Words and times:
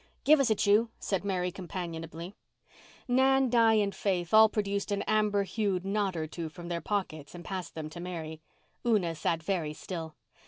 "Give 0.23 0.39
us 0.39 0.49
a 0.49 0.55
chew," 0.55 0.89
said 0.97 1.23
Mary 1.23 1.51
companionably. 1.51 2.33
Nan, 3.07 3.51
Di 3.51 3.73
and 3.75 3.93
Faith 3.93 4.33
all 4.33 4.49
produced 4.49 4.91
an 4.91 5.03
amber 5.03 5.43
hued 5.43 5.85
knot 5.85 6.17
or 6.17 6.25
two 6.25 6.49
from 6.49 6.69
their 6.69 6.81
pockets 6.81 7.35
and 7.35 7.45
passed 7.45 7.75
them 7.75 7.87
to 7.91 7.99
Mary. 7.99 8.41
Una 8.83 9.13
sat 9.13 9.43
very 9.43 9.73
still. 9.73 10.15